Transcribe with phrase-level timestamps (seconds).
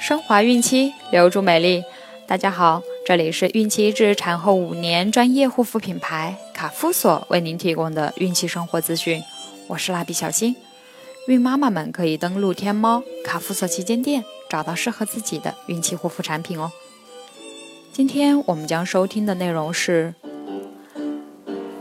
[0.00, 1.84] 升华孕期，留住美丽。
[2.26, 9.22] 大家好，这里是孕期至产后五年专业护肤品牌卡夫索为您提供的孕期生活资讯。
[9.66, 10.56] 我是蜡笔小新，
[11.26, 16.72] 孕妈妈们可以登录天猫卡夫索旗舰店，找到适合自己的孕期护肤产品哦。
[17.92, 20.14] 今天我们将收听的内容是：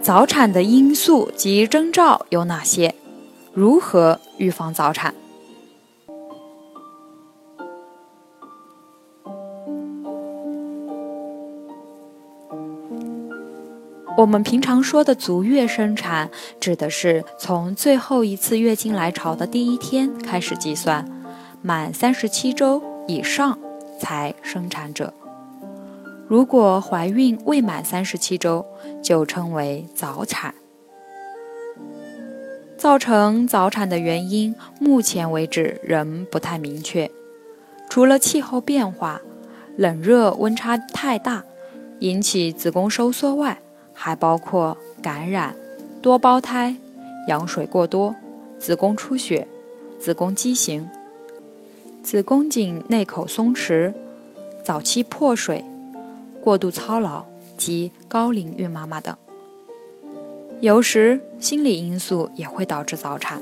[0.01, 2.93] 早产的因素及征兆有哪些？
[3.53, 5.15] 如何预防早产？
[14.19, 16.29] 我们平常说的足月生产，
[16.59, 21.09] 指的是从最后一次月经来潮的第一天开始计算，
[21.61, 23.57] 满三十七周以上
[23.97, 25.13] 才生产者。
[26.27, 28.65] 如果怀孕未满三十七周，
[29.01, 30.53] 就称为早产。
[32.75, 37.09] 造成早产的原因，目前为止仍不太明确。
[37.89, 39.22] 除了气候变化、
[39.77, 41.45] 冷热温差太大
[41.99, 43.61] 引起子宫收缩外，
[44.02, 45.53] 还包括感染、
[46.02, 46.73] 多胞胎、
[47.28, 48.16] 羊水过多、
[48.58, 49.45] 子宫出血、
[50.00, 50.89] 子宫畸形、
[52.02, 53.94] 子宫颈内口松弛、
[54.64, 55.66] 早期破水、
[56.41, 57.25] 过度操劳
[57.58, 59.14] 及高龄孕妈妈等。
[60.61, 63.41] 有时心理因素也会导致早产。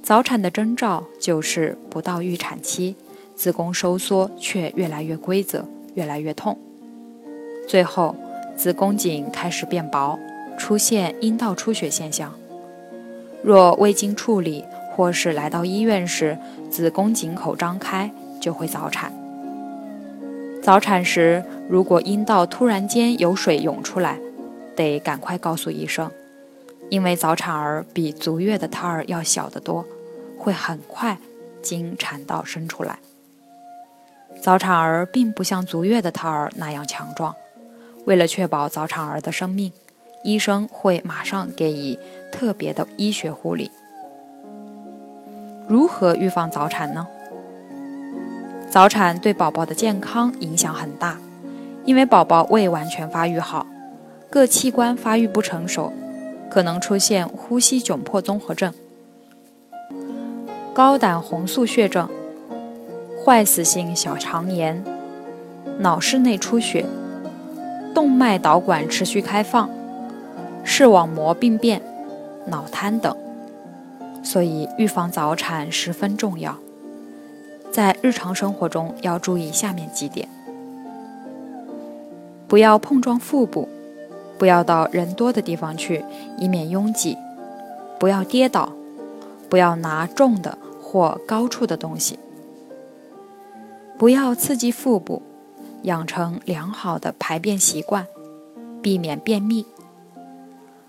[0.00, 2.94] 早产的征兆就是不到预产期，
[3.34, 6.56] 子宫收缩却越来越规则，越来越痛，
[7.66, 8.14] 最后。
[8.60, 10.18] 子宫颈开始变薄，
[10.58, 12.30] 出现阴道出血现象。
[13.42, 16.36] 若未经处理，或是来到医院时
[16.70, 19.10] 子宫颈口张开，就会早产。
[20.62, 24.18] 早产时，如果阴道突然间有水涌出来，
[24.76, 26.10] 得赶快告诉医生，
[26.90, 29.86] 因为早产儿比足月的胎儿要小得多，
[30.36, 31.16] 会很快
[31.62, 32.98] 经产道生出来。
[34.42, 37.34] 早产儿并不像足月的胎儿那样强壮。
[38.06, 39.72] 为了确保早产儿的生命，
[40.24, 41.98] 医生会马上给予
[42.32, 43.70] 特别的医学护理。
[45.68, 47.06] 如何预防早产呢？
[48.68, 51.18] 早产对宝宝的健康影响很大，
[51.84, 53.66] 因为宝宝未完全发育好，
[54.28, 55.92] 各器官发育不成熟，
[56.48, 58.72] 可能出现呼吸窘迫综合症、
[60.72, 62.08] 高胆红素血症、
[63.24, 64.84] 坏死性小肠炎、
[65.78, 66.86] 脑室内出血。
[67.94, 69.68] 动脉导管持续开放、
[70.64, 71.82] 视网膜病变、
[72.46, 73.16] 脑瘫等，
[74.22, 76.56] 所以预防早产十分重要。
[77.72, 80.28] 在日常生活中要注意下面几点：
[82.48, 83.68] 不要碰撞腹部，
[84.38, 86.04] 不要到人多的地方去，
[86.38, 87.16] 以免拥挤；
[87.98, 88.72] 不要跌倒，
[89.48, 92.16] 不要拿重的或高处的东西；
[93.98, 95.22] 不要刺激腹部。
[95.82, 98.06] 养成良好的排便习惯，
[98.82, 99.64] 避免便秘。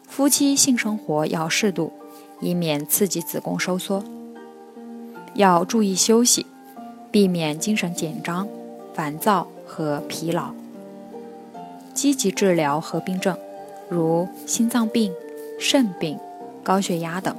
[0.07, 1.93] 夫妻性生活要适度，
[2.41, 4.03] 以免刺激子宫收缩。
[5.35, 6.45] 要注意休息，
[7.09, 8.47] 避免精神紧张、
[8.93, 10.51] 烦躁和疲劳。
[11.93, 13.37] 积极治疗合并症，
[13.89, 15.13] 如心脏病、
[15.59, 16.19] 肾病、
[16.63, 17.35] 高血压等。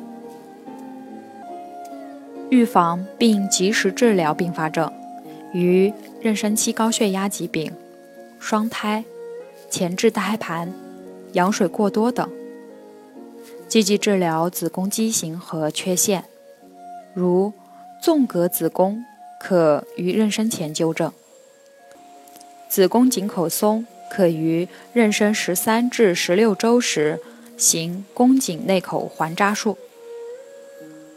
[2.49, 4.91] 预防并及时治疗并发症。
[5.53, 5.93] 与
[6.23, 7.73] 妊娠期高血压疾病、
[8.39, 9.05] 双胎、
[9.71, 10.73] 前置胎盘、
[11.33, 12.29] 羊水过多等，
[13.69, 16.25] 积极治疗子宫畸形和缺陷，
[17.15, 17.53] 如
[18.03, 19.05] 纵隔子宫
[19.39, 21.13] 可于妊娠前纠正，
[22.69, 27.21] 子宫颈口松可于妊娠十三至十六周时
[27.59, 29.77] 行宫颈内口环扎术，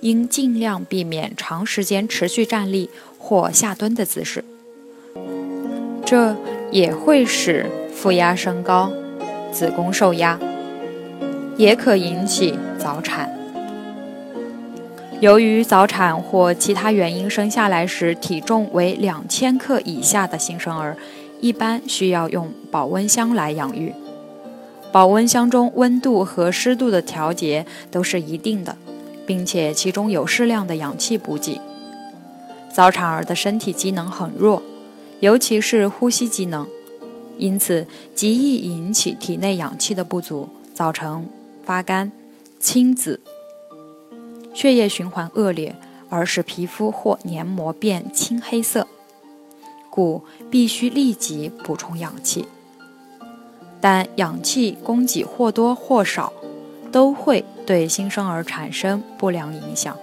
[0.02, 2.90] 应尽量避免长时间持续站立。
[3.28, 4.46] 或下蹲的姿势，
[6.06, 6.36] 这
[6.70, 8.92] 也会使腹压升高，
[9.52, 10.40] 子宫受压，
[11.58, 13.32] 也可引起早产。
[15.22, 20.96] 由于早产或其他原因生下来时体重为两千克以下的新生儿，
[21.42, 23.92] 一般需要用保温箱来养育。
[24.92, 28.78] 保温箱中温度和湿度的调节都是一定的，
[29.26, 31.60] 并且其中有适量的氧气补给。
[32.76, 34.62] 早产儿的身体机能很弱，
[35.22, 36.68] 尤其是呼吸机能，
[37.38, 41.26] 因此极易引起体内氧气的不足，造成
[41.64, 42.12] 发干、
[42.60, 43.22] 青紫、
[44.54, 45.74] 血液循环恶劣，
[46.10, 48.86] 而使皮肤或黏膜变青黑色，
[49.90, 52.46] 故必须立即补充氧气。
[53.80, 56.34] 但氧气供给或多或少
[56.92, 59.96] 都会对新生儿产生不良影响，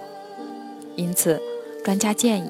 [0.95, 1.39] 因此。
[1.83, 2.49] 专家建议，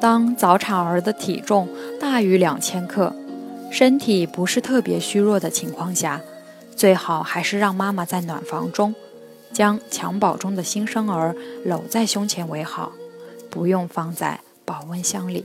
[0.00, 1.68] 当早产儿的体重
[2.00, 3.14] 大于两千克，
[3.70, 6.20] 身体不是特别虚弱的情况下，
[6.74, 8.94] 最好还是让妈妈在暖房中，
[9.52, 12.90] 将襁褓中的新生儿搂在胸前为好，
[13.48, 15.44] 不用放在保温箱里。